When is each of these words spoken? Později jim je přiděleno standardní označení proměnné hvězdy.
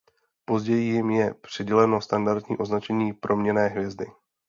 Později 0.45 0.91
jim 0.93 1.09
je 1.09 1.33
přiděleno 1.33 2.01
standardní 2.01 2.57
označení 2.57 3.13
proměnné 3.13 3.67
hvězdy. 3.67 4.05